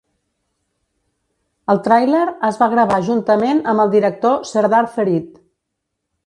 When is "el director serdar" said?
3.85-4.83